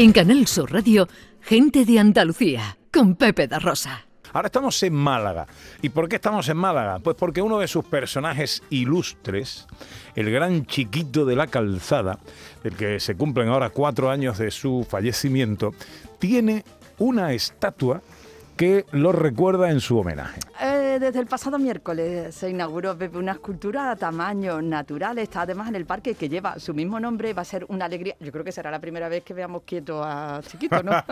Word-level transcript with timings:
En 0.00 0.12
Canal 0.12 0.46
Sur 0.46 0.72
Radio, 0.72 1.06
gente 1.42 1.84
de 1.84 1.98
Andalucía, 1.98 2.78
con 2.90 3.16
Pepe 3.16 3.46
da 3.46 3.58
Rosa. 3.58 4.06
Ahora 4.32 4.46
estamos 4.46 4.82
en 4.82 4.94
Málaga. 4.94 5.46
¿Y 5.82 5.90
por 5.90 6.08
qué 6.08 6.16
estamos 6.16 6.48
en 6.48 6.56
Málaga? 6.56 7.00
Pues 7.00 7.16
porque 7.18 7.42
uno 7.42 7.58
de 7.58 7.68
sus 7.68 7.84
personajes 7.84 8.62
ilustres, 8.70 9.66
el 10.14 10.30
gran 10.30 10.64
chiquito 10.64 11.26
de 11.26 11.36
la 11.36 11.48
calzada, 11.48 12.18
el 12.64 12.76
que 12.76 12.98
se 12.98 13.14
cumplen 13.14 13.48
ahora 13.48 13.68
cuatro 13.68 14.08
años 14.08 14.38
de 14.38 14.50
su 14.50 14.86
fallecimiento, 14.88 15.74
tiene 16.18 16.64
una 16.96 17.34
estatua 17.34 18.00
que 18.56 18.86
lo 18.92 19.12
recuerda 19.12 19.70
en 19.70 19.80
su 19.80 19.98
homenaje. 19.98 20.40
Eh, 20.62 20.69
desde 21.00 21.18
el 21.18 21.26
pasado 21.26 21.58
miércoles 21.58 22.34
se 22.34 22.50
inauguró 22.50 22.96
una 23.14 23.32
escultura 23.32 23.90
a 23.90 23.96
tamaño 23.96 24.60
natural. 24.60 25.18
Está 25.18 25.40
además 25.42 25.68
en 25.68 25.76
el 25.76 25.86
parque 25.86 26.14
que 26.14 26.28
lleva 26.28 26.58
su 26.58 26.74
mismo 26.74 27.00
nombre. 27.00 27.32
Va 27.32 27.40
a 27.42 27.46
ser 27.46 27.64
una 27.68 27.86
alegría. 27.86 28.14
Yo 28.20 28.30
creo 28.30 28.44
que 28.44 28.52
será 28.52 28.70
la 28.70 28.78
primera 28.80 29.08
vez 29.08 29.24
que 29.24 29.32
veamos 29.32 29.62
quieto 29.62 30.04
a 30.04 30.40
Chiquito, 30.46 30.82
¿no? 30.82 30.92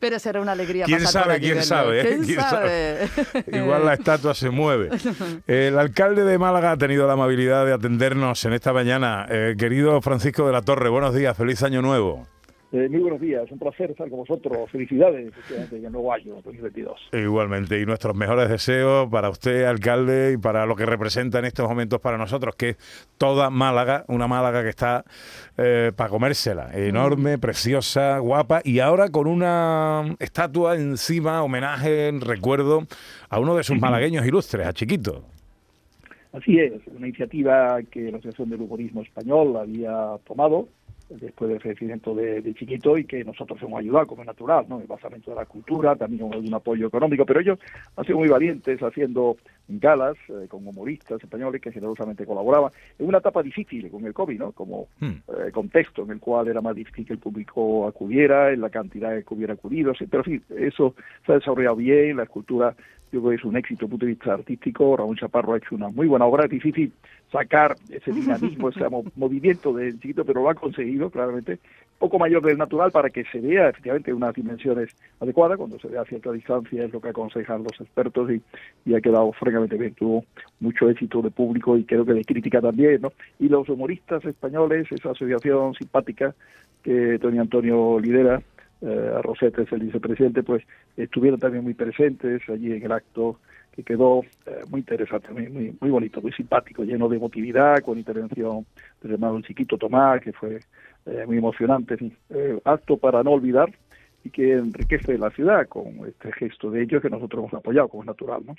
Pero 0.00 0.18
será 0.18 0.40
una 0.40 0.52
alegría. 0.52 0.86
¿Quién 0.86 1.06
sabe? 1.06 1.38
¿Quién 1.40 1.62
sabe? 1.62 2.20
¿Quién, 2.24 2.40
sabe? 2.40 3.08
Igual 3.52 3.84
la 3.84 3.94
estatua 3.94 4.34
se 4.34 4.48
mueve. 4.48 4.88
El 5.46 5.78
alcalde 5.78 6.24
de 6.24 6.38
Málaga 6.38 6.72
ha 6.72 6.76
tenido 6.78 7.06
la 7.06 7.12
amabilidad 7.12 7.66
de 7.66 7.74
atendernos 7.74 8.42
en 8.46 8.54
esta 8.54 8.72
mañana. 8.72 9.26
Eh, 9.28 9.56
querido 9.58 10.00
Francisco 10.00 10.46
de 10.46 10.52
la 10.52 10.62
Torre, 10.62 10.88
buenos 10.88 11.14
días, 11.14 11.36
feliz 11.36 11.62
año 11.62 11.82
nuevo. 11.82 12.26
Eh, 12.70 12.86
muy 12.90 13.00
buenos 13.00 13.18
días, 13.18 13.50
un 13.50 13.58
placer 13.58 13.92
estar 13.92 14.10
con 14.10 14.18
vosotros. 14.18 14.70
Felicidades 14.70 15.32
en 15.72 15.86
el 15.86 15.90
nuevo 15.90 16.12
año 16.12 16.34
2022. 16.34 17.08
Igualmente, 17.14 17.80
y 17.80 17.86
nuestros 17.86 18.14
mejores 18.14 18.50
deseos 18.50 19.08
para 19.08 19.30
usted, 19.30 19.64
alcalde, 19.64 20.34
y 20.34 20.36
para 20.36 20.66
lo 20.66 20.76
que 20.76 20.84
representa 20.84 21.38
en 21.38 21.46
estos 21.46 21.66
momentos 21.66 21.98
para 21.98 22.18
nosotros, 22.18 22.54
que 22.56 22.70
es 22.70 22.76
toda 23.16 23.48
Málaga, 23.48 24.04
una 24.08 24.28
Málaga 24.28 24.62
que 24.62 24.68
está 24.68 25.04
eh, 25.56 25.92
para 25.96 26.10
comérsela, 26.10 26.70
enorme, 26.74 27.38
preciosa, 27.38 28.18
guapa, 28.18 28.60
y 28.62 28.80
ahora 28.80 29.08
con 29.08 29.28
una 29.28 30.14
estatua 30.18 30.76
encima, 30.76 31.42
homenaje, 31.42 32.08
en 32.08 32.20
recuerdo 32.20 32.82
a 33.30 33.40
uno 33.40 33.56
de 33.56 33.64
sus 33.64 33.80
malagueños 33.80 34.26
ilustres, 34.26 34.66
a 34.66 34.74
Chiquito. 34.74 35.24
Así 36.34 36.58
es, 36.58 36.74
una 36.94 37.08
iniciativa 37.08 37.80
que 37.90 38.12
la 38.12 38.18
Asociación 38.18 38.50
del 38.50 38.60
Humorismo 38.60 39.00
Español 39.00 39.56
había 39.56 40.18
tomado 40.26 40.68
después 41.08 41.50
del 41.50 41.60
fallecimiento 41.60 42.14
de, 42.14 42.54
Chiquito 42.54 42.96
y 42.98 43.04
que 43.04 43.24
nosotros 43.24 43.60
hemos 43.62 43.80
ayudado 43.80 44.06
como 44.06 44.22
es 44.22 44.26
natural, 44.26 44.66
¿no? 44.68 44.80
El 44.80 44.86
basamento 44.86 45.30
de 45.30 45.36
la 45.36 45.46
cultura, 45.46 45.96
también 45.96 46.32
algún 46.32 46.54
apoyo 46.54 46.86
económico, 46.86 47.24
pero 47.24 47.40
ellos 47.40 47.58
han 47.96 48.04
sido 48.04 48.18
muy 48.18 48.28
valientes 48.28 48.80
haciendo 48.82 49.36
galas 49.68 50.16
eh, 50.28 50.46
con 50.48 50.66
humoristas 50.66 51.22
españoles 51.22 51.60
que 51.60 51.72
generosamente 51.72 52.24
colaboraban 52.24 52.72
en 52.98 53.06
una 53.06 53.18
etapa 53.18 53.42
difícil 53.42 53.90
con 53.90 54.04
el 54.06 54.14
COVID, 54.14 54.38
¿no? 54.38 54.52
Como 54.52 54.88
hmm. 55.00 55.06
eh, 55.06 55.50
contexto 55.52 56.02
en 56.02 56.12
el 56.12 56.20
cual 56.20 56.48
era 56.48 56.60
más 56.60 56.74
difícil 56.74 57.06
que 57.06 57.12
el 57.12 57.18
público 57.18 57.86
acudiera, 57.86 58.50
en 58.50 58.60
la 58.60 58.70
cantidad 58.70 59.10
que 59.22 59.34
hubiera 59.34 59.54
acudido, 59.54 59.92
pero 60.10 60.22
en 60.24 60.40
fin, 60.40 60.42
eso 60.56 60.94
se 61.26 61.32
ha 61.32 61.34
desarrollado 61.36 61.76
bien, 61.76 62.16
la 62.16 62.24
escultura 62.24 62.74
yo 63.10 63.20
creo 63.20 63.30
que 63.30 63.36
es 63.36 63.44
un 63.44 63.56
éxito 63.56 63.86
desde 63.86 63.86
el 63.86 63.90
punto 63.90 64.06
de 64.06 64.12
vista 64.12 64.34
artístico, 64.34 64.96
Ramón 64.96 65.16
Chaparro 65.16 65.54
ha 65.54 65.58
hecho 65.58 65.74
una 65.74 65.88
muy 65.88 66.06
buena 66.06 66.26
obra, 66.26 66.44
es 66.44 66.50
difícil 66.50 66.92
sacar 67.32 67.76
ese 67.88 68.12
dinamismo, 68.12 68.68
ese 68.70 68.84
movimiento 69.16 69.72
del 69.72 69.98
chiquito, 69.98 70.24
pero 70.24 70.42
lo 70.42 70.50
ha 70.50 70.54
conseguido 70.54 71.10
claramente, 71.10 71.58
poco 71.98 72.18
mayor 72.18 72.42
del 72.44 72.58
natural 72.58 72.90
para 72.90 73.10
que 73.10 73.24
se 73.24 73.40
vea 73.40 73.70
efectivamente 73.70 74.12
unas 74.12 74.34
dimensiones 74.34 74.94
adecuadas, 75.20 75.58
cuando 75.58 75.78
se 75.78 75.88
vea 75.88 76.02
a 76.02 76.04
cierta 76.04 76.32
distancia 76.32 76.84
es 76.84 76.92
lo 76.92 77.00
que 77.00 77.08
aconsejan 77.08 77.64
los 77.64 77.80
expertos 77.80 78.30
y, 78.30 78.42
y 78.84 78.94
ha 78.94 79.00
quedado 79.00 79.32
francamente 79.32 79.76
bien, 79.76 79.94
tuvo 79.94 80.24
mucho 80.60 80.88
éxito 80.88 81.22
de 81.22 81.30
público 81.30 81.76
y 81.76 81.84
creo 81.84 82.04
que 82.04 82.14
de 82.14 82.24
crítica 82.24 82.60
también, 82.60 83.00
¿no? 83.00 83.12
Y 83.38 83.48
los 83.48 83.68
humoristas 83.68 84.24
españoles, 84.24 84.86
esa 84.90 85.10
asociación 85.10 85.74
simpática 85.74 86.34
que 86.82 87.18
Tony 87.18 87.38
Antonio 87.38 87.98
lidera, 87.98 88.40
eh, 88.80 89.20
es 89.40 89.72
el 89.72 89.80
vicepresidente, 89.80 90.42
pues 90.42 90.62
estuvieron 90.96 91.40
también 91.40 91.64
muy 91.64 91.74
presentes 91.74 92.42
allí 92.48 92.72
en 92.72 92.82
el 92.82 92.92
acto 92.92 93.38
que 93.72 93.82
quedó 93.82 94.22
eh, 94.46 94.62
muy 94.68 94.80
interesante, 94.80 95.30
muy, 95.32 95.76
muy, 95.80 95.90
bonito, 95.90 96.20
muy 96.20 96.32
simpático, 96.32 96.82
lleno 96.82 97.08
de 97.08 97.16
emotividad, 97.16 97.78
con 97.80 97.98
intervención 97.98 98.66
del 99.02 99.12
hermano 99.12 99.40
chiquito 99.42 99.78
Tomás, 99.78 100.20
que 100.20 100.32
fue 100.32 100.60
eh, 101.08 101.26
muy 101.26 101.38
emocionante, 101.38 101.96
eh, 102.30 102.60
acto 102.64 102.96
para 102.96 103.22
no 103.22 103.32
olvidar 103.32 103.72
y 104.24 104.30
que 104.30 104.54
enriquece 104.54 105.18
la 105.18 105.30
ciudad 105.30 105.66
con 105.68 106.06
este 106.06 106.32
gesto 106.32 106.70
de 106.70 106.82
ellos 106.82 107.02
que 107.02 107.10
nosotros 107.10 107.40
hemos 107.40 107.54
apoyado, 107.54 107.88
como 107.88 108.02
es 108.02 108.06
natural, 108.06 108.42
¿no? 108.46 108.54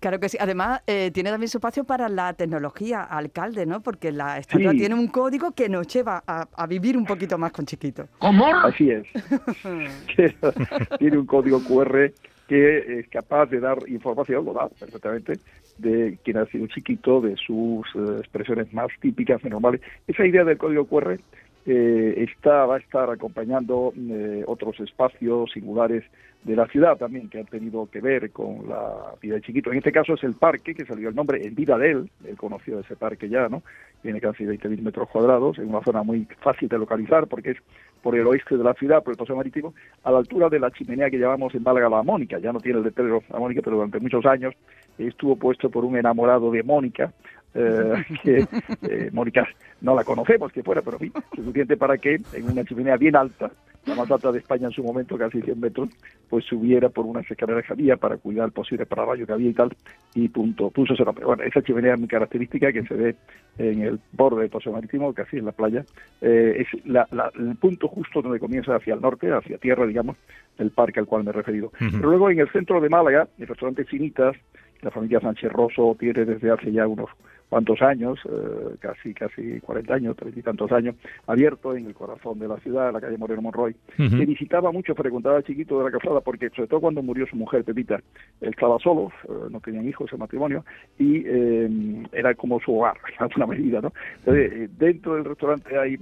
Claro 0.00 0.18
que 0.18 0.28
sí. 0.28 0.36
Además, 0.40 0.82
tiene 0.84 1.30
también 1.30 1.48
su 1.48 1.58
espacio 1.58 1.84
para 1.84 2.08
la 2.08 2.32
tecnología, 2.32 3.04
alcalde, 3.04 3.66
¿no? 3.66 3.84
Porque 3.84 4.10
la 4.10 4.36
estatua 4.38 4.72
tiene 4.72 4.96
un 4.96 5.06
código 5.06 5.52
que 5.52 5.68
nos 5.68 5.86
lleva 5.86 6.24
a, 6.26 6.66
vivir 6.66 6.96
un 6.96 7.04
poquito 7.06 7.38
más 7.38 7.52
con 7.52 7.66
chiquito. 7.66 8.08
¿Cómo? 8.18 8.46
Así 8.46 8.90
es. 8.90 9.06
tiene 10.98 11.18
un 11.18 11.26
código 11.26 11.60
QR 11.62 12.12
que 12.52 12.98
es 12.98 13.08
capaz 13.08 13.46
de 13.46 13.60
dar 13.60 13.78
información, 13.86 14.44
lo 14.44 14.52
da 14.52 14.68
perfectamente, 14.68 15.38
de 15.78 16.18
quién 16.22 16.36
ha 16.36 16.44
sido 16.44 16.66
chiquito, 16.66 17.22
de 17.22 17.34
sus 17.36 17.86
eh, 17.94 18.18
expresiones 18.18 18.70
más 18.74 18.88
típicas, 19.00 19.42
normales. 19.44 19.80
Esa 20.06 20.26
idea 20.26 20.44
del 20.44 20.58
código 20.58 20.84
QR 20.84 21.16
eh, 21.64 22.14
está, 22.18 22.66
va 22.66 22.76
a 22.76 22.78
estar 22.78 23.08
acompañando 23.08 23.94
eh, 23.96 24.44
otros 24.46 24.78
espacios 24.80 25.50
singulares 25.52 26.04
de 26.44 26.54
la 26.54 26.66
ciudad 26.66 26.98
también 26.98 27.30
que 27.30 27.38
han 27.38 27.46
tenido 27.46 27.88
que 27.90 28.02
ver 28.02 28.30
con 28.32 28.68
la 28.68 29.14
vida 29.22 29.36
de 29.36 29.40
Chiquito. 29.40 29.70
En 29.70 29.78
este 29.78 29.92
caso 29.92 30.12
es 30.12 30.22
el 30.22 30.34
parque, 30.34 30.74
que 30.74 30.84
salió 30.84 31.08
el 31.08 31.14
nombre 31.14 31.46
en 31.46 31.54
vida 31.54 31.78
de 31.78 31.92
él, 31.92 32.10
él 32.28 32.36
conoció 32.36 32.80
ese 32.80 32.96
parque 32.96 33.30
ya, 33.30 33.48
¿no? 33.48 33.62
Tiene 34.02 34.20
casi 34.20 34.44
20.000 34.44 34.82
metros 34.82 35.08
cuadrados, 35.08 35.58
en 35.58 35.68
una 35.68 35.82
zona 35.82 36.02
muy 36.02 36.26
fácil 36.40 36.68
de 36.68 36.76
localizar 36.76 37.28
porque 37.28 37.52
es 37.52 37.58
por 38.02 38.16
el 38.16 38.26
oeste 38.26 38.56
de 38.56 38.64
la 38.64 38.74
ciudad, 38.74 39.02
por 39.02 39.12
el 39.12 39.18
paseo 39.18 39.36
marítimo, 39.36 39.74
a 40.04 40.10
la 40.10 40.18
altura 40.18 40.48
de 40.48 40.58
la 40.58 40.70
chimenea 40.70 41.10
que 41.10 41.18
llamamos 41.18 41.54
en 41.54 41.62
Málaga 41.62 41.88
la 41.88 42.02
Mónica. 42.02 42.38
Ya 42.38 42.52
no 42.52 42.60
tiene 42.60 42.78
el 42.78 42.84
letrero 42.84 43.22
la 43.30 43.38
Mónica, 43.38 43.62
pero 43.62 43.76
durante 43.76 44.00
muchos 44.00 44.26
años 44.26 44.54
estuvo 44.98 45.36
puesto 45.36 45.70
por 45.70 45.84
un 45.84 45.96
enamorado 45.96 46.50
de 46.50 46.62
Mónica, 46.62 47.12
eh, 47.54 48.04
que 48.22 48.46
eh, 48.82 49.10
Mónica 49.12 49.46
no 49.80 49.94
la 49.94 50.04
conocemos 50.04 50.52
que 50.52 50.62
fuera, 50.62 50.82
pero 50.82 50.98
suficiente 51.34 51.76
para 51.76 51.96
que 51.98 52.20
en 52.32 52.50
una 52.50 52.64
chimenea 52.64 52.96
bien 52.96 53.16
alta, 53.16 53.50
la 53.86 53.94
más 53.94 54.10
alta 54.10 54.30
de 54.30 54.38
España 54.38 54.66
en 54.66 54.72
su 54.72 54.82
momento, 54.82 55.18
casi 55.18 55.42
100 55.42 55.58
metros, 55.58 55.88
pues 56.28 56.44
subiera 56.44 56.88
por 56.88 57.04
unas 57.04 57.28
escaleras 57.30 57.64
que 57.66 57.72
había 57.72 57.96
para 57.96 58.16
cuidar 58.16 58.46
el 58.46 58.52
posible 58.52 58.86
pararrayo 58.86 59.26
que 59.26 59.32
había 59.32 59.50
y 59.50 59.54
tal, 59.54 59.74
y 60.14 60.28
punto, 60.28 60.70
puso 60.70 60.94
ese 60.94 61.04
nombre. 61.04 61.24
Bueno, 61.24 61.42
esa 61.42 61.62
chimenea 61.62 61.94
es 61.94 61.98
muy 61.98 62.08
característica 62.08 62.72
que 62.72 62.84
se 62.84 62.94
ve 62.94 63.16
en 63.58 63.82
el 63.82 64.00
borde 64.12 64.42
del 64.42 64.50
Paseo 64.50 64.72
Marítimo, 64.72 65.12
casi 65.12 65.38
en 65.38 65.46
la 65.46 65.52
playa, 65.52 65.84
eh, 66.20 66.64
es 66.64 66.86
la, 66.86 67.08
el 67.34 67.56
punto 67.56 67.88
justo 67.88 68.22
donde 68.22 68.38
comienza 68.38 68.76
hacia 68.76 68.94
el 68.94 69.00
norte, 69.00 69.32
hacia 69.32 69.58
tierra, 69.58 69.86
digamos, 69.86 70.16
el 70.58 70.70
parque 70.70 71.00
al 71.00 71.06
cual 71.06 71.24
me 71.24 71.30
he 71.30 71.34
referido. 71.34 71.72
Pero 71.78 72.08
luego 72.08 72.30
en 72.30 72.40
el 72.40 72.50
centro 72.50 72.80
de 72.80 72.88
Málaga, 72.88 73.28
el 73.38 73.46
restaurante 73.46 73.84
Cinitas, 73.84 74.36
la 74.80 74.90
familia 74.90 75.20
Sánchez 75.20 75.52
Rosso 75.52 75.96
tiene 75.98 76.24
desde 76.24 76.50
hace 76.50 76.72
ya 76.72 76.86
unos 76.86 77.10
cuantos 77.52 77.82
años, 77.82 78.18
eh, 78.24 78.76
casi 78.80 79.12
casi 79.12 79.60
40 79.60 79.92
años, 79.92 80.16
treinta 80.16 80.40
y 80.40 80.42
tantos 80.42 80.72
años, 80.72 80.96
abierto 81.26 81.76
en 81.76 81.84
el 81.84 81.92
corazón 81.92 82.38
de 82.38 82.48
la 82.48 82.56
ciudad, 82.56 82.88
en 82.88 82.94
la 82.94 83.00
calle 83.02 83.18
Moreno 83.18 83.42
Monroy, 83.42 83.76
que 83.94 84.24
visitaba 84.24 84.72
mucho, 84.72 84.94
frecuentaba 84.94 85.36
a 85.36 85.42
chiquito 85.42 85.76
de 85.76 85.84
la 85.84 85.98
casada, 85.98 86.22
porque 86.22 86.48
sobre 86.48 86.68
todo 86.68 86.80
cuando 86.80 87.02
murió 87.02 87.26
su 87.26 87.36
mujer, 87.36 87.62
Pepita, 87.62 87.96
él 88.40 88.48
estaba 88.48 88.78
solo, 88.78 89.12
eh, 89.28 89.50
no 89.50 89.60
tenían 89.60 89.86
hijos 89.86 90.10
en 90.14 90.20
matrimonio, 90.20 90.64
y 90.98 91.24
eh, 91.26 91.68
era 92.12 92.34
como 92.34 92.58
su 92.58 92.74
hogar, 92.74 92.96
en 93.18 93.22
alguna 93.22 93.46
medida, 93.48 93.82
¿no? 93.82 93.92
Entonces, 94.20 94.70
dentro 94.78 95.16
del 95.16 95.26
restaurante 95.26 95.78
hay 95.78 95.98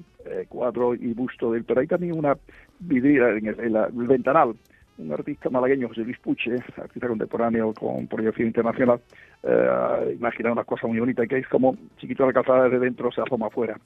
cuadro 0.49 0.95
y 0.95 1.13
busto 1.15 1.51
de 1.51 1.59
él, 1.59 1.65
pero 1.67 1.81
hay 1.81 1.89
también 1.89 2.17
una 2.17 2.37
vidriera 2.79 3.37
en 3.37 3.47
el, 3.47 3.59
el 3.59 4.07
ventanal, 4.07 4.55
un 5.01 5.13
artista 5.13 5.51
malagueño, 5.51 5.89
José 5.89 6.03
Luis 6.03 6.19
Puche, 6.19 6.55
artista 6.77 7.09
contemporáneo 7.09 7.73
con 7.73 8.07
proyección 8.07 8.49
internacional, 8.49 9.01
eh, 9.43 10.17
imagina 10.19 10.53
una 10.53 10.65
cosa 10.65 10.87
muy 10.87 10.99
bonita, 10.99 11.27
que 11.27 11.39
es 11.39 11.49
como 11.49 11.77
chiquito 11.99 12.27
la 12.27 12.33
calzada 12.33 12.65
desde 12.65 12.79
dentro 12.79 13.11
se 13.11 13.21
asoma 13.21 13.47
afuera 13.47 13.77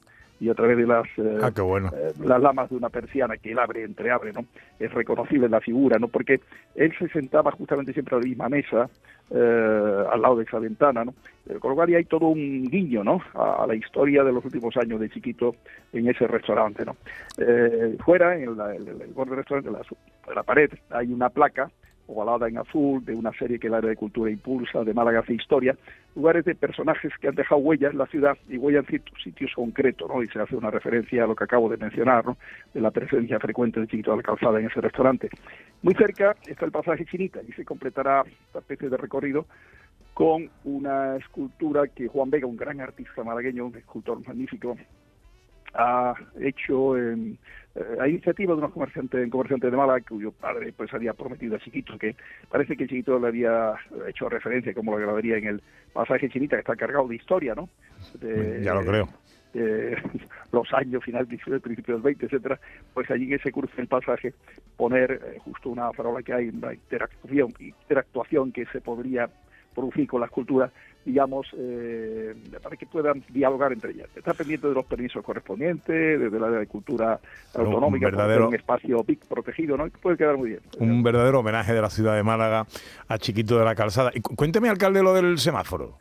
y 0.44 0.50
a 0.50 0.54
través 0.54 0.76
de 0.76 0.86
las 0.86 1.06
eh, 1.16 1.38
ah, 1.40 1.50
eh, 1.56 2.12
las 2.22 2.42
lamas 2.42 2.68
de 2.68 2.76
una 2.76 2.90
persiana 2.90 3.38
que 3.38 3.52
él 3.52 3.58
abre, 3.58 3.82
entreabre, 3.82 4.30
¿no? 4.30 4.44
Es 4.78 4.92
reconocible 4.92 5.48
la 5.48 5.62
figura, 5.62 5.98
¿no? 5.98 6.08
Porque 6.08 6.40
él 6.74 6.92
se 6.98 7.08
sentaba 7.08 7.50
justamente 7.52 7.94
siempre 7.94 8.14
a 8.14 8.18
la 8.18 8.26
misma 8.26 8.50
mesa, 8.50 8.90
eh, 9.30 10.04
al 10.12 10.20
lado 10.20 10.36
de 10.36 10.44
esa 10.44 10.58
ventana, 10.58 11.02
¿no? 11.06 11.14
con 11.60 11.70
lo 11.70 11.74
cual 11.76 11.94
hay 11.94 12.04
todo 12.04 12.28
un 12.28 12.64
guiño, 12.64 13.04
¿no? 13.04 13.20
A, 13.34 13.66
la 13.66 13.74
historia 13.74 14.22
de 14.22 14.32
los 14.32 14.44
últimos 14.44 14.76
años 14.76 15.00
de 15.00 15.08
Chiquito 15.08 15.56
en 15.92 16.08
ese 16.08 16.26
restaurante, 16.26 16.84
¿no? 16.84 16.96
fuera, 18.04 18.34
en 18.34 18.42
el, 18.42 18.54
borde 19.14 19.30
del 19.30 19.38
restaurante, 19.38 19.70
la, 19.70 20.34
la 20.34 20.42
pared, 20.42 20.70
hay 20.90 21.12
una 21.12 21.28
placa 21.30 21.70
ovalada 22.06 22.48
en 22.48 22.58
azul, 22.58 23.04
de 23.04 23.14
una 23.14 23.32
serie 23.32 23.58
que 23.58 23.68
el 23.68 23.74
área 23.74 23.90
de 23.90 23.96
cultura 23.96 24.30
impulsa, 24.30 24.84
de 24.84 24.94
Málaga 24.94 25.20
hace 25.20 25.34
historia, 25.34 25.76
lugares 26.14 26.44
de 26.44 26.54
personajes 26.54 27.12
que 27.20 27.28
han 27.28 27.34
dejado 27.34 27.60
huellas 27.60 27.92
en 27.92 27.98
la 27.98 28.06
ciudad 28.06 28.36
y 28.48 28.56
huellas 28.56 28.84
en 28.90 29.02
sitios 29.22 29.52
concretos, 29.54 30.08
¿no? 30.08 30.22
Y 30.22 30.28
se 30.28 30.40
hace 30.40 30.56
una 30.56 30.70
referencia 30.70 31.24
a 31.24 31.26
lo 31.26 31.34
que 31.34 31.44
acabo 31.44 31.68
de 31.68 31.76
mencionar, 31.76 32.24
¿no? 32.24 32.36
De 32.72 32.80
la 32.80 32.90
presencia 32.90 33.38
frecuente 33.40 33.80
de 33.80 33.86
Chiquito 33.86 34.10
de 34.12 34.18
la 34.18 34.22
Calzada 34.22 34.60
en 34.60 34.66
ese 34.66 34.80
restaurante. 34.80 35.28
Muy 35.82 35.94
cerca 35.94 36.36
está 36.46 36.64
el 36.66 36.72
pasaje 36.72 37.04
Chinita 37.06 37.40
y 37.46 37.52
se 37.52 37.64
completará 37.64 38.24
esta 38.46 38.60
especie 38.60 38.88
de 38.88 38.96
recorrido 38.96 39.46
con 40.14 40.48
una 40.64 41.16
escultura 41.16 41.88
que 41.88 42.06
Juan 42.06 42.30
Vega, 42.30 42.46
un 42.46 42.56
gran 42.56 42.80
artista 42.80 43.24
malagueño, 43.24 43.66
un 43.66 43.76
escultor 43.76 44.24
magnífico, 44.26 44.76
ha 45.74 46.14
hecho 46.40 46.96
en 46.96 47.38
eh, 47.74 47.96
hay 48.00 48.12
iniciativa 48.12 48.52
de 48.52 48.58
unos 48.58 48.72
comerciantes, 48.72 49.28
comerciantes 49.30 49.70
de 49.70 49.76
Málaga 49.76 50.04
cuyo 50.08 50.30
padre 50.30 50.72
pues 50.76 50.94
había 50.94 51.12
prometido 51.12 51.56
a 51.56 51.58
Chiquito 51.58 51.98
que 51.98 52.14
parece 52.48 52.76
que 52.76 52.86
Chiquito 52.86 53.18
le 53.18 53.28
había 53.28 53.74
hecho 54.08 54.28
referencia 54.28 54.72
como 54.72 54.92
lo 54.92 54.98
grabaría 54.98 55.36
en 55.38 55.46
el 55.46 55.62
pasaje 55.92 56.28
chinita 56.28 56.56
que 56.56 56.60
está 56.60 56.76
cargado 56.76 57.08
de 57.08 57.16
historia, 57.16 57.54
¿no? 57.54 57.68
ya 58.62 58.74
lo 58.74 58.84
creo. 58.84 59.08
los 60.52 60.72
años 60.72 61.04
final 61.04 61.28
del 61.28 61.60
principio 61.60 61.94
del 61.94 62.02
20, 62.02 62.26
etcétera, 62.26 62.58
pues 62.92 63.10
allí 63.10 63.24
en 63.24 63.34
ese 63.34 63.52
curso 63.52 63.74
del 63.76 63.86
pasaje 63.86 64.34
poner 64.76 65.12
eh, 65.12 65.38
justo 65.40 65.70
una 65.70 65.92
farola 65.92 66.22
que 66.22 66.32
hay, 66.32 66.48
una 66.48 66.74
interactuación, 66.74 67.54
interactuación 67.60 68.52
que 68.52 68.66
se 68.66 68.80
podría 68.80 69.28
producir 69.74 70.06
con 70.06 70.20
las 70.20 70.30
culturas, 70.30 70.70
digamos, 71.04 71.46
eh, 71.58 72.34
para 72.62 72.76
que 72.76 72.86
puedan 72.86 73.22
dialogar 73.28 73.72
entre 73.72 73.92
ellas. 73.92 74.08
Está 74.14 74.32
pendiente 74.32 74.68
de 74.68 74.74
los 74.74 74.86
permisos 74.86 75.22
correspondientes, 75.24 76.20
desde 76.20 76.40
la 76.40 76.48
de 76.48 76.66
cultura 76.66 77.20
autonómica, 77.54 78.08
un, 78.08 78.42
un 78.44 78.54
espacio 78.54 79.02
PIC 79.04 79.26
protegido, 79.26 79.76
¿no? 79.76 79.88
puede 80.00 80.16
quedar 80.16 80.36
muy 80.36 80.50
bien. 80.50 80.60
Un 80.78 81.02
verdadero 81.02 81.40
homenaje 81.40 81.72
de 81.72 81.82
la 81.82 81.90
ciudad 81.90 82.14
de 82.16 82.22
Málaga 82.22 82.66
a 83.08 83.18
Chiquito 83.18 83.58
de 83.58 83.64
la 83.64 83.74
Calzada. 83.74 84.10
Y 84.14 84.20
cuénteme, 84.20 84.68
alcalde, 84.68 85.02
lo 85.02 85.12
del 85.14 85.38
semáforo. 85.38 85.98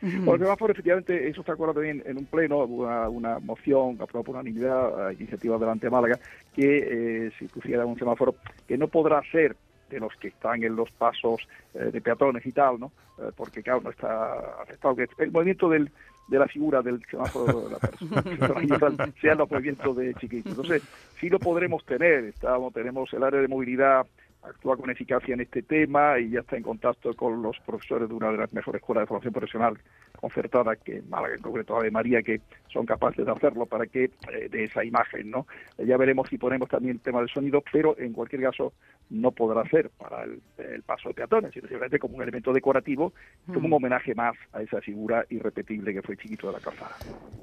Bueno, 0.00 0.34
el 0.34 0.40
semáforo, 0.40 0.72
efectivamente, 0.72 1.28
eso 1.28 1.40
está 1.40 1.54
acordado 1.54 1.80
también 1.80 2.02
en 2.06 2.18
un 2.18 2.26
pleno, 2.26 2.64
una, 2.64 3.08
una 3.08 3.38
moción 3.40 3.96
aprobada 4.00 4.24
por 4.24 4.34
unanimidad, 4.36 5.10
iniciativa 5.10 5.58
delante 5.58 5.86
de 5.86 5.90
Málaga, 5.90 6.18
que 6.54 7.26
eh, 7.26 7.32
si 7.38 7.46
pusiera 7.46 7.84
un 7.84 7.98
semáforo 7.98 8.36
que 8.66 8.78
no 8.78 8.86
podrá 8.86 9.20
ser 9.32 9.56
de 9.88 10.00
los 10.00 10.14
que 10.16 10.28
están 10.28 10.62
en 10.62 10.76
los 10.76 10.90
pasos 10.92 11.46
eh, 11.74 11.90
de 11.92 12.00
peatones 12.00 12.44
y 12.46 12.52
tal, 12.52 12.80
¿no? 12.80 12.92
Eh, 13.18 13.30
porque, 13.36 13.62
claro, 13.62 13.80
no 13.82 13.90
está 13.90 14.62
aceptado 14.62 14.96
que 14.96 15.08
el 15.18 15.32
movimiento 15.32 15.68
del, 15.68 15.90
de 16.28 16.38
la 16.38 16.46
figura 16.46 16.82
del 16.82 17.02
semáforo 17.10 17.68
de 17.68 17.70
la 17.70 17.78
persona 17.78 19.12
sea 19.20 19.34
los 19.34 19.50
movimientos 19.50 19.96
de 19.96 20.14
chiquitos. 20.14 20.52
Entonces, 20.52 20.82
sí 21.18 21.28
lo 21.28 21.38
podremos 21.38 21.84
tener. 21.84 22.24
Estamos, 22.24 22.72
tenemos 22.72 23.12
el 23.12 23.22
área 23.22 23.40
de 23.40 23.48
movilidad 23.48 24.06
actúa 24.42 24.76
con 24.76 24.90
eficacia 24.90 25.34
en 25.34 25.40
este 25.40 25.62
tema 25.62 26.18
y 26.18 26.30
ya 26.30 26.40
está 26.40 26.56
en 26.56 26.62
contacto 26.62 27.12
con 27.14 27.42
los 27.42 27.58
profesores 27.60 28.08
de 28.08 28.14
una 28.14 28.30
de 28.30 28.38
las 28.38 28.52
mejores 28.52 28.80
escuelas 28.80 29.02
de 29.02 29.06
formación 29.06 29.32
profesional 29.32 29.78
concertada 30.20 30.76
que 30.76 31.02
Málaga 31.08 31.34
en 31.34 31.42
concreto 31.42 31.80
de 31.80 31.90
María 31.90 32.22
que 32.22 32.40
son 32.72 32.86
capaces 32.86 33.24
de 33.24 33.32
hacerlo 33.32 33.66
para 33.66 33.86
que 33.86 34.04
eh, 34.04 34.48
de 34.48 34.64
esa 34.64 34.84
imagen 34.84 35.30
no 35.30 35.46
ya 35.78 35.96
veremos 35.96 36.28
si 36.28 36.38
ponemos 36.38 36.68
también 36.68 36.96
el 36.96 37.00
tema 37.00 37.18
del 37.18 37.28
sonido 37.28 37.62
pero 37.72 37.96
en 37.98 38.12
cualquier 38.12 38.42
caso 38.42 38.72
no 39.10 39.32
podrá 39.32 39.68
ser 39.68 39.90
para 39.90 40.24
el, 40.24 40.82
paso 40.84 41.08
de 41.08 41.14
peatones 41.14 41.52
sino 41.52 41.66
simplemente 41.66 41.98
como 41.98 42.16
un 42.16 42.22
elemento 42.22 42.52
decorativo 42.52 43.12
como 43.46 43.60
un 43.60 43.70
mm. 43.70 43.74
homenaje 43.74 44.14
más 44.14 44.34
a 44.52 44.62
esa 44.62 44.80
figura 44.80 45.24
irrepetible 45.30 45.92
que 45.92 46.02
fue 46.02 46.16
Chiquito 46.16 46.48
de 46.48 46.54
la 46.54 46.60
Calzada 46.60 46.96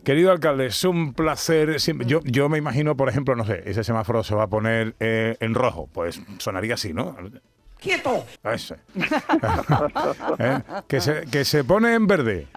querido 0.03 0.31
alcalde 0.31 0.67
es 0.67 0.83
un 0.83 1.13
placer 1.13 1.77
yo 2.05 2.21
yo 2.23 2.49
me 2.49 2.57
imagino 2.57 2.95
por 2.95 3.09
ejemplo 3.09 3.35
no 3.35 3.45
sé 3.45 3.63
ese 3.65 3.83
semáforo 3.83 4.23
se 4.23 4.35
va 4.35 4.43
a 4.43 4.47
poner 4.47 4.95
eh, 4.99 5.35
en 5.39 5.53
rojo 5.53 5.89
pues 5.93 6.21
sonaría 6.37 6.75
así 6.75 6.93
¿no? 6.93 7.15
¡Quieto! 7.79 8.25
¿Eh? 10.39 10.59
que, 10.87 11.01
se, 11.01 11.25
que 11.25 11.45
se 11.45 11.63
pone 11.63 11.93
en 11.93 12.07
verde. 12.07 12.47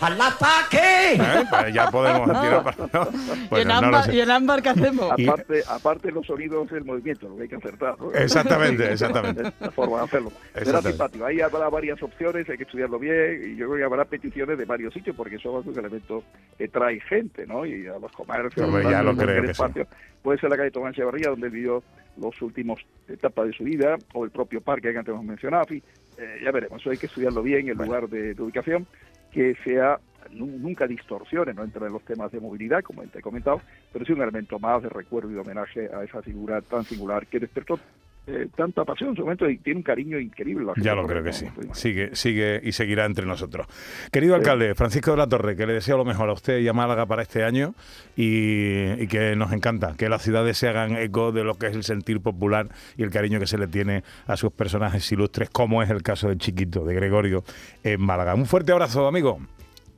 ¡Al 0.00 0.20
ataque! 0.20 1.14
¿Eh? 1.14 1.44
Pues 1.50 1.74
ya 1.74 1.90
podemos 1.90 2.26
tirar 2.40 2.62
para... 2.64 3.08
¿Y, 3.50 3.60
en 3.60 3.70
ámbar, 3.70 4.14
¿Y, 4.14 4.20
en 4.20 4.30
ámbar, 4.30 4.62
qué 4.62 4.68
hacemos? 4.70 5.12
Aparte, 5.12 5.62
aparte 5.68 6.10
los 6.10 6.26
sonidos 6.26 6.70
del 6.70 6.84
movimiento, 6.84 7.28
lo 7.28 7.36
que 7.36 7.42
hay 7.42 7.48
que 7.48 7.56
acertar. 7.56 7.96
Exactamente, 8.14 8.92
exactamente. 8.92 9.42
la 9.60 9.70
forma 9.70 9.98
de 9.98 10.04
hacerlo. 10.04 10.32
Será 10.62 10.80
simpático. 10.82 11.24
Ahí 11.24 11.40
habrá 11.40 11.68
varias 11.68 12.02
opciones, 12.02 12.48
hay 12.48 12.56
que 12.56 12.64
estudiarlo 12.64 12.98
bien 12.98 13.52
y 13.52 13.56
yo 13.56 13.66
creo 13.66 13.78
que 13.78 13.84
habrá 13.84 14.04
peticiones 14.04 14.56
de 14.56 14.64
varios 14.64 14.94
sitios 14.94 15.14
porque 15.14 15.36
eso 15.36 15.60
es 15.60 15.66
un 15.66 15.78
elemento 15.78 16.24
que 16.56 16.68
trae 16.68 17.00
gente, 17.00 17.46
¿no? 17.46 17.66
Y 17.66 17.86
a 17.86 17.98
los 17.98 18.12
comercios, 18.12 18.70
ya 18.82 19.02
lo 19.02 19.14
creo 19.16 19.42
que 19.42 19.50
espacio. 19.50 19.86
Puede 20.22 20.38
ser 20.38 20.50
la 20.50 20.56
calle 20.56 20.70
Tomás 20.70 20.92
Echevarría, 20.92 21.30
donde 21.30 21.48
vivió 21.48 21.82
los 22.16 22.40
últimos 22.42 22.80
etapas 23.08 23.46
de 23.46 23.52
su 23.52 23.64
vida, 23.64 23.96
o 24.12 24.24
el 24.24 24.30
propio 24.30 24.60
parque 24.60 24.92
que 24.92 24.98
antes 24.98 25.12
hemos 25.12 25.24
mencionado, 25.24 25.66
eh, 25.72 26.40
ya 26.44 26.50
veremos, 26.50 26.80
eso 26.80 26.90
hay 26.90 26.98
que 26.98 27.06
estudiarlo 27.06 27.42
bien, 27.42 27.68
el 27.68 27.78
lugar 27.78 28.08
de, 28.08 28.34
ubicación, 28.38 28.86
que 29.32 29.56
sea 29.64 29.98
nunca 30.32 30.86
distorsione 30.86 31.54
¿no? 31.54 31.64
entre 31.64 31.88
los 31.90 32.02
temas 32.04 32.30
de 32.30 32.40
movilidad, 32.40 32.82
como 32.82 33.02
te 33.02 33.18
he 33.18 33.22
comentado, 33.22 33.60
pero 33.92 34.04
sí 34.04 34.12
un 34.12 34.22
elemento 34.22 34.58
más 34.58 34.82
de 34.82 34.88
recuerdo 34.88 35.30
y 35.30 35.34
de 35.34 35.40
homenaje 35.40 35.90
a 35.92 36.04
esa 36.04 36.22
figura 36.22 36.60
tan 36.62 36.84
singular 36.84 37.26
que 37.26 37.40
despertó 37.40 37.78
eh, 38.26 38.48
tanta 38.54 38.84
pasión 38.84 39.10
en 39.10 39.16
su 39.16 39.22
momento 39.22 39.48
y 39.48 39.58
tiene 39.58 39.78
un 39.78 39.82
cariño 39.82 40.18
increíble. 40.18 40.72
ya 40.76 40.94
lo 40.94 41.06
creo 41.06 41.22
que 41.24 41.32
sí. 41.32 41.46
Sigue, 41.72 42.14
sigue 42.14 42.60
y 42.62 42.72
seguirá 42.72 43.06
entre 43.06 43.26
nosotros. 43.26 43.66
Querido 44.12 44.34
alcalde, 44.34 44.74
Francisco 44.74 45.12
de 45.12 45.16
la 45.16 45.26
Torre, 45.26 45.56
que 45.56 45.66
le 45.66 45.72
deseo 45.72 45.96
lo 45.96 46.04
mejor 46.04 46.28
a 46.28 46.34
usted 46.34 46.58
y 46.60 46.68
a 46.68 46.72
Málaga 46.72 47.06
para 47.06 47.22
este 47.22 47.44
año 47.44 47.74
y, 48.16 49.06
que 49.08 49.34
nos 49.36 49.52
encanta 49.52 49.94
que 49.96 50.08
las 50.08 50.22
ciudades 50.22 50.58
se 50.58 50.68
hagan 50.68 50.96
eco 50.96 51.32
de 51.32 51.44
lo 51.44 51.54
que 51.54 51.66
es 51.66 51.74
el 51.74 51.82
sentir 51.82 52.20
popular 52.20 52.68
y 52.96 53.02
el 53.02 53.10
cariño 53.10 53.40
que 53.40 53.46
se 53.46 53.58
le 53.58 53.66
tiene 53.66 54.04
a 54.26 54.36
sus 54.36 54.52
personajes 54.52 55.10
ilustres, 55.10 55.50
como 55.50 55.82
es 55.82 55.90
el 55.90 56.02
caso 56.02 56.28
del 56.28 56.38
chiquito, 56.38 56.84
de 56.84 56.94
Gregorio, 56.94 57.42
en 57.82 58.00
Málaga. 58.00 58.34
Un 58.34 58.46
fuerte 58.46 58.72
abrazo, 58.72 59.06
amigo. 59.06 59.40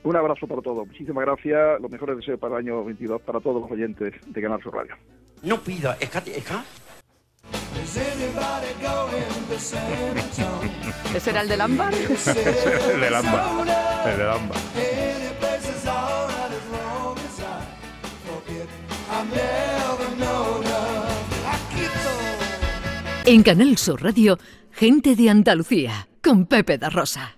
Un 0.05 0.17
abrazo 0.17 0.47
para 0.47 0.63
todos. 0.63 0.87
Muchísimas 0.87 1.25
gracias. 1.25 1.81
Los 1.81 1.91
mejores 1.91 2.17
deseos 2.17 2.39
para 2.39 2.55
el 2.59 2.67
año 2.67 2.85
22 2.85 3.21
para 3.23 3.41
todos 3.41 3.63
los 3.63 3.71
oyentes 3.71 4.15
de 4.27 4.43
Canal 4.43 4.63
Sur 4.63 4.75
Radio. 4.75 4.95
No 5.43 5.59
pida, 5.61 5.97
es 6.01 6.11
¿Ese 11.15 11.31
era 11.31 11.43
el 11.43 11.49
del 11.49 11.61
ámbar? 11.61 11.95
el 11.95 13.01
del 13.01 13.15
ámbar. 13.15 13.45
El 14.07 14.17
del 14.19 14.29
ámbar. 14.29 14.59
En 23.25 23.43
Canal 23.43 23.79
Sur 23.79 24.03
Radio, 24.03 24.39
gente 24.73 25.15
de 25.15 25.31
Andalucía, 25.31 26.09
con 26.23 26.47
Pepe 26.47 26.79
da 26.79 26.91
Rosa. 26.91 27.37